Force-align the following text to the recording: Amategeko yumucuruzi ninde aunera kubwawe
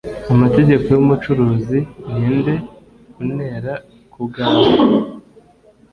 Amategeko 0.33 0.85
yumucuruzi 0.91 1.79
ninde 2.15 2.53
aunera 3.19 3.73
kubwawe 4.11 4.71